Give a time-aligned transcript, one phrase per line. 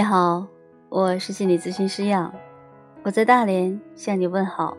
[0.00, 0.46] 你好，
[0.88, 2.32] 我是心理咨询师杨，
[3.02, 4.74] 我在大连向你问好。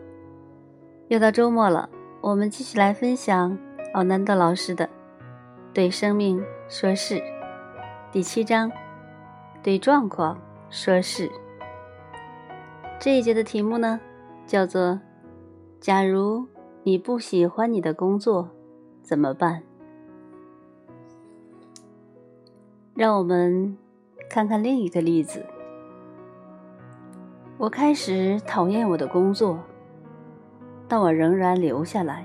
[1.06, 1.88] 又到周末了，
[2.20, 3.56] 我们继续来分享
[3.94, 4.84] 奥南德老师的
[5.72, 7.14] 《对生命说是》
[8.10, 8.68] 第七章
[9.62, 10.36] “对状况
[10.70, 11.30] 说是”。
[12.98, 14.00] 这一节的题目呢，
[14.44, 14.98] 叫做
[15.78, 16.44] “假如
[16.82, 18.50] 你不喜欢你的工作，
[19.04, 19.62] 怎么办？”
[22.96, 23.78] 让我们。
[24.32, 25.44] 看看另一个例子，
[27.58, 29.60] 我开始讨厌我的工作，
[30.88, 32.24] 但我仍然留下来，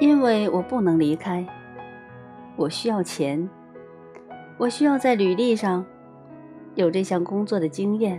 [0.00, 1.46] 因为我不能离开。
[2.56, 3.46] 我需要钱，
[4.56, 5.84] 我需要在履历上
[6.74, 8.18] 有这项工作的经验，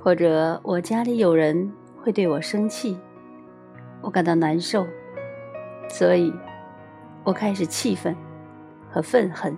[0.00, 1.72] 或者我家里有人
[2.02, 2.98] 会对我生气，
[4.02, 4.84] 我感到难受，
[5.88, 6.34] 所以
[7.22, 8.12] 我开始气愤
[8.90, 9.56] 和愤恨。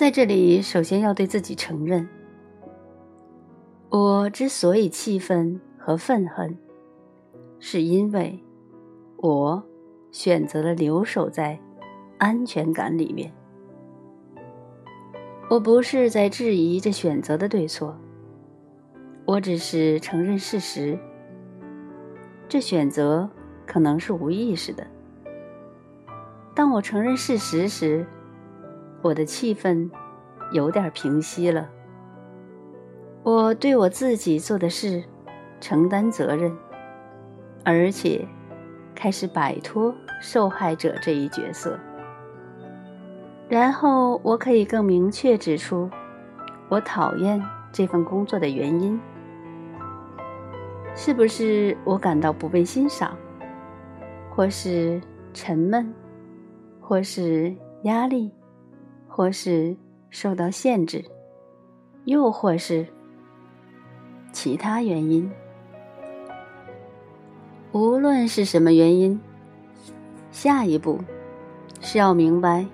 [0.00, 2.08] 在这里，首先要对自己承认：
[3.90, 6.56] 我之所以气愤和愤恨，
[7.58, 8.42] 是因为
[9.18, 9.62] 我
[10.10, 11.60] 选择了留守在
[12.16, 13.30] 安全感里面。
[15.50, 17.94] 我不是在质疑这选择的对错，
[19.26, 20.98] 我只是承认事实。
[22.48, 23.28] 这选择
[23.66, 24.86] 可能是无意识的。
[26.54, 28.06] 当我承认事实时，
[29.02, 29.88] 我的气氛
[30.52, 31.68] 有点平息了。
[33.22, 35.02] 我对我自己做的事
[35.60, 36.50] 承担责任，
[37.64, 38.26] 而且
[38.94, 41.78] 开始摆脱受害者这一角色。
[43.48, 45.90] 然后我可以更明确指出
[46.68, 48.98] 我讨厌这份工作的原因：
[50.94, 53.16] 是不是我感到不被欣赏，
[54.30, 55.00] 或是
[55.34, 55.92] 沉闷，
[56.80, 58.32] 或是压力？
[59.20, 59.76] 或是
[60.08, 61.04] 受到限制，
[62.06, 62.86] 又或是
[64.32, 65.30] 其他原因。
[67.72, 69.20] 无论是什么原因，
[70.30, 71.00] 下一步
[71.82, 72.64] 是要明白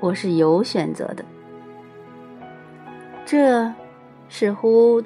[0.00, 1.22] 我是有选择的。
[3.26, 3.70] 这
[4.30, 5.02] 似乎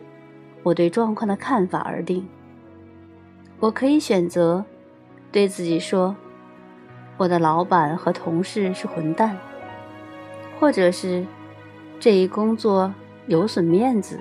[0.63, 2.25] 我对状况的看法而定。
[3.59, 4.65] 我可以选择
[5.33, 6.15] 对自己说
[7.19, 9.37] ：“我的老板和同事是混蛋。”
[10.59, 11.25] 或者是
[12.01, 12.93] 这一工作
[13.27, 14.19] 有损面子，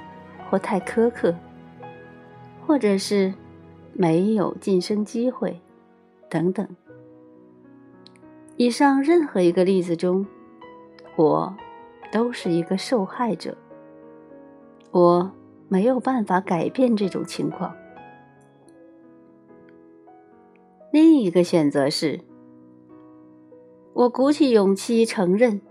[0.49, 1.35] 或太苛刻，
[2.65, 3.33] 或者是
[3.93, 5.59] 没有晋升机会，
[6.29, 6.67] 等等。
[8.55, 10.25] 以上任何一个例子中，
[11.15, 11.55] 我
[12.11, 13.57] 都是一个受害者。
[14.91, 15.31] 我
[15.67, 17.75] 没有办法改变这种情况。
[20.91, 22.21] 另一个选择是，
[23.93, 25.61] 我鼓起勇气承认。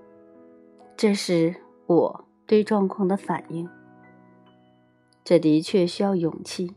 [0.97, 1.55] 这是
[1.87, 3.69] 我对状况的反应。
[5.23, 6.75] 这的确需要勇气，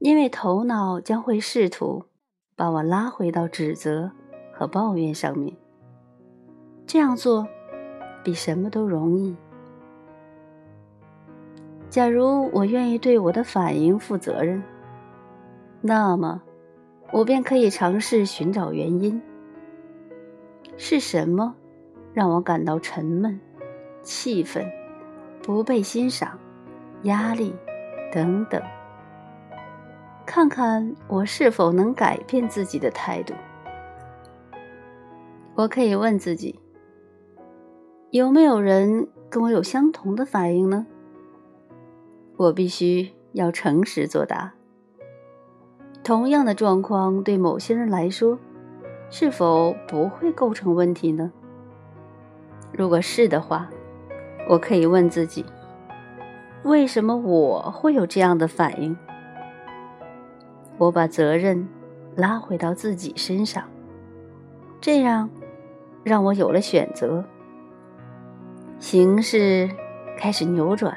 [0.00, 2.06] 因为头脑将会试图
[2.56, 4.10] 把我拉回到指责
[4.52, 5.56] 和抱怨上面。
[6.84, 7.46] 这样做
[8.24, 9.36] 比什么都容易。
[11.88, 14.60] 假如我愿意对我的反应负责任，
[15.80, 16.42] 那么
[17.12, 19.22] 我便可以尝试寻找原因。
[20.76, 21.54] 是什么？
[22.12, 23.40] 让我感到沉闷、
[24.02, 24.64] 气愤、
[25.42, 26.38] 不被欣赏、
[27.02, 27.54] 压力
[28.12, 28.60] 等等。
[30.24, 33.34] 看看我是否能改变自己的态度。
[35.54, 36.58] 我可以问自己：
[38.10, 40.86] 有没有人跟我有相同的反应呢？
[42.36, 44.54] 我必须要诚实作答。
[46.02, 48.38] 同样的状况对某些人来说，
[49.10, 51.30] 是否不会构成问题呢？
[52.72, 53.68] 如果是的话，
[54.48, 55.44] 我可以问自己：
[56.62, 58.96] 为什么我会有这样的反应？
[60.78, 61.68] 我把责任
[62.16, 63.62] 拉回到自己身上，
[64.80, 65.28] 这样
[66.02, 67.24] 让我有了选择。
[68.78, 69.70] 形势
[70.16, 70.96] 开始扭转，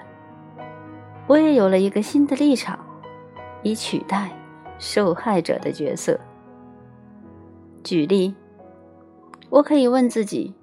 [1.28, 2.80] 我也有了一个新的立场，
[3.62, 4.32] 以取代
[4.80, 6.20] 受害者的角色。
[7.84, 8.34] 举例，
[9.50, 10.56] 我可以问自己。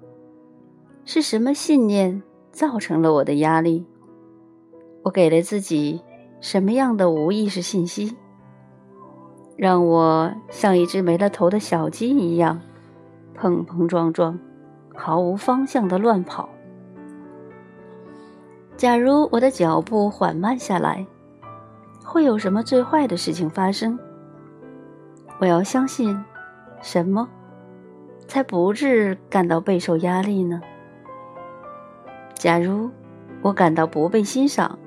[1.05, 3.85] 是什么信念造成了我的压力？
[5.03, 6.01] 我给了自己
[6.39, 8.15] 什么样的无意识信息，
[9.57, 12.61] 让我像一只没了头的小鸡一样
[13.33, 14.39] 碰碰撞撞、
[14.95, 16.47] 毫无方向的乱跑？
[18.77, 21.05] 假如我的脚步缓慢下来，
[22.01, 23.99] 会有什么最坏的事情发生？
[25.39, 26.17] 我要相信
[26.81, 27.27] 什么，
[28.25, 30.61] 才不至感到备受压力呢？
[32.43, 32.91] 假如
[33.41, 34.77] 我感到不被欣赏，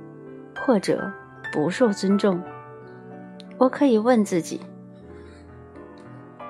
[0.60, 1.10] 或者
[1.54, 2.38] 不受尊重，
[3.56, 4.60] 我可以问自己：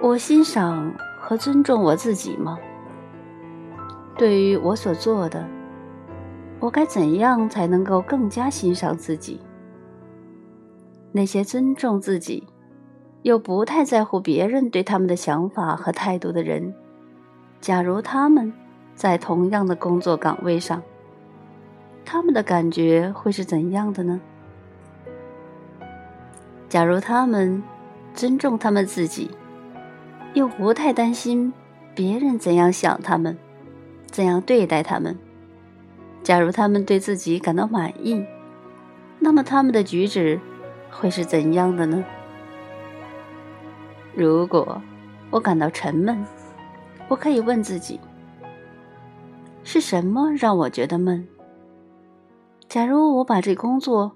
[0.03, 2.59] 我欣赏和尊重我自己吗？
[4.19, 5.47] 对于我所做的，
[6.59, 9.41] 我该怎样才能够更加欣赏自己？
[11.13, 12.45] 那些尊重自己，
[13.23, 16.75] 又不太在乎别人对他们的想法和态度的人，
[17.61, 18.53] 假如他们
[18.97, 20.83] 在同样的工作岗位上，
[22.07, 24.21] 他们的感觉会是怎样的呢？
[26.69, 27.61] 假如他们
[28.15, 29.33] 尊重他们自己，
[30.33, 31.53] 又不太担心
[31.97, 33.37] 别人怎样想他们。
[34.09, 35.19] 怎样对待他们？
[36.23, 38.25] 假如他们对自己感到满意，
[39.19, 40.41] 那么他们的举止
[40.91, 42.05] 会是怎样的呢？
[44.15, 44.81] 如果
[45.31, 46.25] 我感到沉闷，
[47.09, 47.99] 我可以问自己：
[49.65, 51.27] 是什么让我觉得闷？
[52.69, 54.13] 假如我把这工作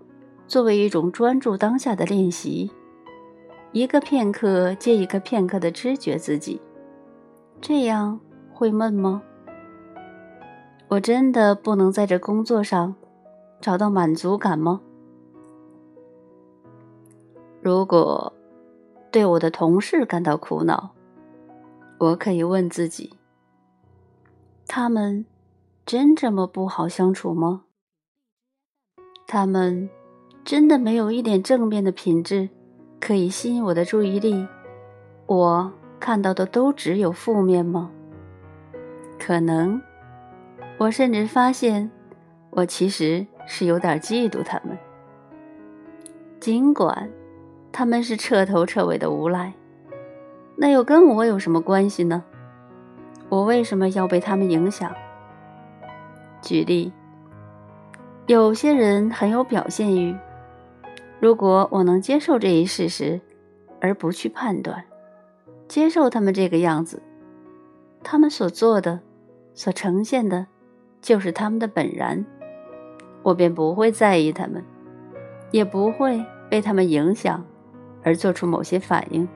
[0.46, 2.70] 作为一种专注当下的练习，
[3.72, 6.60] 一个片刻接一个片刻的知觉自己，
[7.60, 8.18] 这样
[8.52, 9.22] 会闷吗？
[10.88, 12.96] 我真的不能在这工作上
[13.60, 14.80] 找到满足感吗？
[17.62, 18.32] 如果
[19.12, 20.90] 对我的同事感到苦恼，
[21.98, 23.12] 我可以问自己：
[24.66, 25.24] 他们
[25.86, 27.62] 真这么不好相处吗？
[29.32, 29.88] 他们
[30.44, 32.48] 真的没有一点正面的品质
[32.98, 34.44] 可以吸引我的注意力？
[35.26, 37.92] 我看到的都只有负面吗？
[39.20, 39.80] 可能。
[40.78, 41.88] 我甚至发现，
[42.50, 44.76] 我其实是有点嫉妒他们，
[46.40, 47.08] 尽管
[47.70, 49.54] 他们是彻头彻尾的无赖，
[50.56, 52.24] 那又跟我有什么关系呢？
[53.28, 54.92] 我为什么要被他们影响？
[56.42, 56.92] 举例，
[58.30, 60.16] 有些人很有表现欲，
[61.18, 63.20] 如果我能接受这一事实，
[63.80, 64.84] 而不去判断，
[65.66, 67.02] 接受他们这个样子，
[68.04, 69.00] 他们所做的，
[69.52, 70.46] 所呈现的。
[71.00, 72.24] 就是他们的本然，
[73.24, 74.64] 我便不会在意他们，
[75.50, 77.44] 也不会被他们影响
[78.04, 79.28] 而做出某些反应。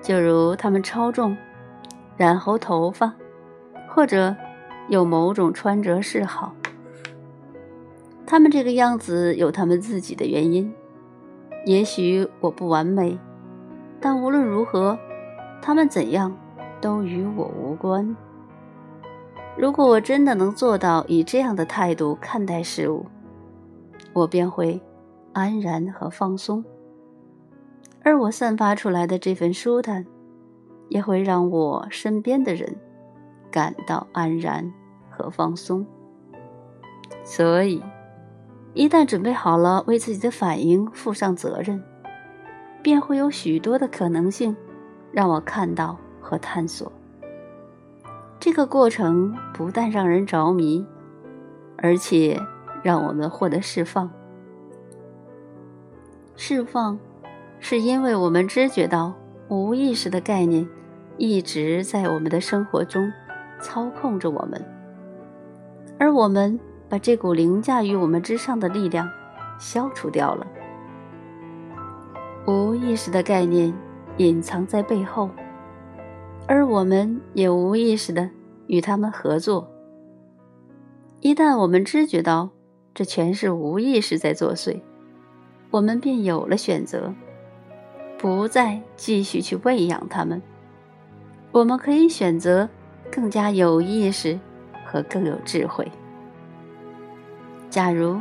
[0.00, 1.36] 就如他们超重、
[2.16, 3.12] 染红头发，
[3.88, 4.36] 或者
[4.88, 6.54] 有某种穿着嗜好，
[8.32, 10.72] 他们这个样子有他们自己的原因。
[11.66, 13.18] 也许我不完美，
[14.00, 14.98] 但无论如何，
[15.60, 16.34] 他们怎样
[16.80, 18.16] 都与我无关。
[19.54, 23.04] 如果我真的能做到以这样的态度看待事物，
[24.14, 24.80] 我便会
[25.34, 26.64] 安然和放松，
[28.02, 30.06] 而我散发出来的这份舒坦，
[30.88, 32.76] 也会让我身边的人
[33.50, 34.72] 感到安然
[35.10, 35.84] 和放松。
[37.24, 37.82] 所以，
[38.74, 41.82] 一旦准备好了为自己的反应负上责任，
[42.82, 44.56] 便会有许多的可能性
[45.12, 46.90] 让我看到和探索。
[48.40, 50.84] 这个过程不但让人着迷，
[51.76, 52.40] 而且
[52.82, 54.10] 让我们获得释放。
[56.34, 56.98] 释放，
[57.60, 59.12] 是因为我们知觉到
[59.48, 60.66] 无意识的概念
[61.18, 63.12] 一直在我们的生活中
[63.60, 64.64] 操控着我们，
[65.98, 66.58] 而我们
[66.92, 69.10] 把这股凌驾于我们之上的力量
[69.58, 70.46] 消除掉了。
[72.46, 73.72] 无意识的概念
[74.18, 75.30] 隐藏在背后。
[76.46, 78.28] 而我们也无意识的
[78.66, 79.66] 与他们合作。
[81.20, 82.50] 一旦我们知觉到
[82.92, 84.78] 这全是无意识在作祟，
[85.70, 87.14] 我们便有了选择，
[88.18, 90.42] 不再继续去喂养他们。
[91.52, 92.68] 我们可以选择
[93.10, 94.38] 更加有意识
[94.84, 95.90] 和更有智慧。
[97.72, 98.20] 假如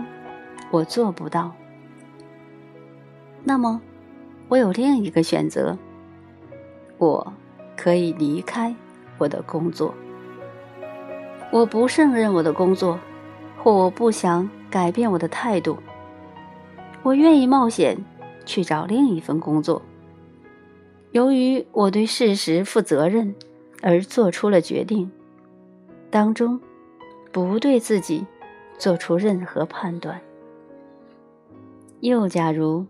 [0.72, 1.52] 我做不到，
[3.44, 3.82] 那么
[4.48, 5.78] 我有另一个选择，
[6.98, 7.34] 我。
[7.78, 8.76] 可以离开
[9.18, 9.92] 我的工作。
[11.52, 13.00] 我不胜任我的工作，
[13.58, 15.80] 或我不想改变我的态度。
[17.02, 17.98] 我愿意冒险
[18.46, 19.82] 去找另一份工作。
[21.10, 23.34] 由于我对事实负责任
[23.82, 25.10] 而做出了决定，
[26.12, 26.62] 当中
[27.32, 28.28] 不对自己
[28.82, 30.20] 做出任何判断。
[32.00, 32.88] 又假如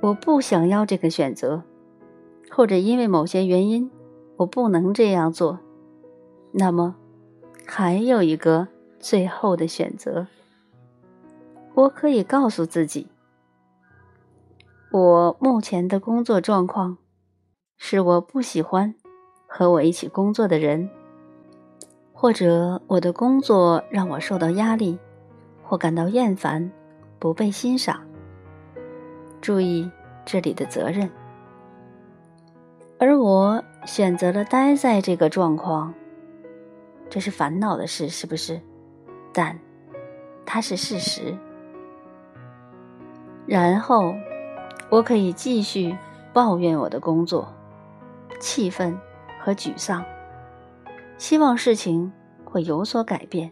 [0.00, 1.64] 我不想要这个选择。
[2.50, 3.90] 或者因为某些原因，
[4.36, 5.58] 我不能这样做，
[6.52, 6.94] 那么
[7.66, 8.68] 还有一个
[9.00, 10.28] 最后的选择。
[11.74, 13.08] 我可以告诉自己，
[14.92, 16.98] 我目前的工作状况
[17.76, 18.94] 是我不喜欢
[19.48, 20.88] 和我一起工作的人，
[22.16, 24.98] 或者我的工作让我受到压力，
[25.62, 26.70] 或感到厌烦，
[27.18, 28.00] 不被欣赏。
[29.40, 29.90] 注意
[30.24, 31.10] 这里的责任。
[32.98, 35.92] 而我选择了待在这个状况，
[37.10, 38.58] 这是烦恼的事，是不是？
[39.32, 39.58] 但
[40.46, 41.36] 它是事实。
[43.44, 44.14] 然后，
[44.88, 45.94] 我可以继续
[46.32, 47.52] 抱怨我的工作、
[48.40, 48.96] 气愤
[49.40, 50.02] 和沮丧，
[51.16, 52.12] 希望事情
[52.44, 53.50] 会有所改变。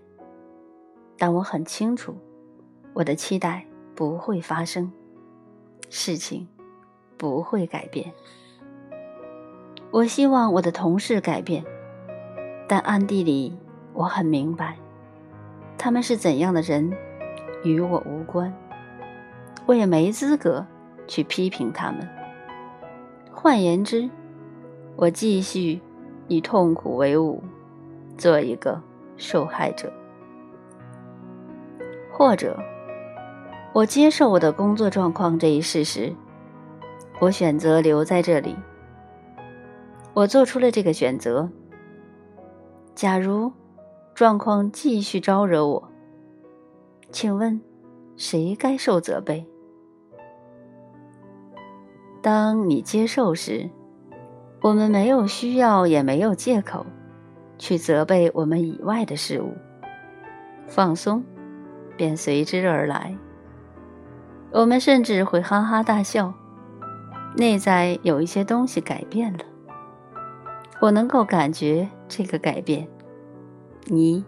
[1.16, 2.16] 但我很清楚，
[2.92, 3.64] 我的期待
[3.94, 4.90] 不会发生，
[5.88, 6.48] 事情
[7.16, 8.12] 不会改变。
[9.90, 11.64] 我希望我的同事改变，
[12.66, 13.56] 但暗地里
[13.92, 14.76] 我很明白，
[15.78, 16.92] 他们是怎样的人，
[17.62, 18.52] 与我无关。
[19.66, 20.66] 我也没资格
[21.06, 22.08] 去批评他们。
[23.30, 24.10] 换言之，
[24.96, 25.80] 我继续
[26.26, 27.42] 以痛苦为伍，
[28.16, 28.80] 做一个
[29.16, 29.92] 受害者，
[32.12, 32.58] 或者
[33.72, 36.14] 我接受我的工作状况这一事实，
[37.20, 38.56] 我选择留在这里。
[40.14, 41.48] 我做出了这个选择。
[42.94, 43.50] 假如
[44.14, 45.88] 状况继续招惹我，
[47.10, 47.58] 请问
[48.16, 49.46] 谁该受责备？
[52.20, 53.70] 当你接受时，
[54.60, 56.84] 我们没有需要，也没有借口
[57.58, 59.56] 去责备我们以外的事物。
[60.66, 61.22] 放松，
[61.96, 63.14] 便随之而来。
[64.50, 66.32] 我们甚至会哈哈大笑，
[67.36, 69.40] 内在有一些东西改变了。
[70.80, 72.88] 我能够感觉这个改变，
[73.84, 74.24] 你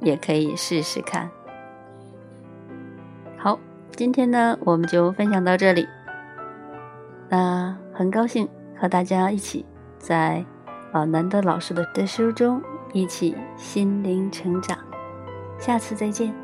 [0.00, 1.28] 也可以试试看。
[3.36, 3.58] 好，
[3.96, 5.86] 今天呢，我们就分享到这里。
[7.28, 9.66] 那很高兴和大家一起
[9.98, 10.44] 在
[10.92, 14.78] 啊南德老师的的书中一起心灵成长，
[15.58, 16.41] 下次再见。